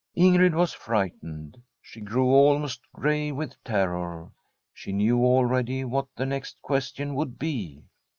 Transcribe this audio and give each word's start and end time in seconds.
'Ingrid 0.17 0.55
was 0.55 0.73
frightened. 0.73 1.61
She 1.79 2.01
grew 2.01 2.25
almost 2.25 2.81
gray 2.91 3.31
with 3.31 3.63
terror. 3.63 4.31
She 4.73 4.91
knew 4.91 5.23
already 5.23 5.83
what 5.85 6.07
the 6.15 6.25
next 6.25 6.59
question 6.63 7.13
would 7.13 7.37
be. 7.37 7.83